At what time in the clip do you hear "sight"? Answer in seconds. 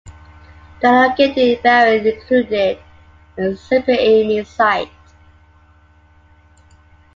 4.45-4.89